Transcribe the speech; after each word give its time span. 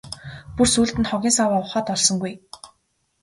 Бүр 0.55 0.67
сүүлд 0.73 0.95
нь 0.99 1.09
хогийн 1.11 1.35
саваа 1.37 1.61
ухаад 1.63 1.87
олсонгүй. 1.95 2.33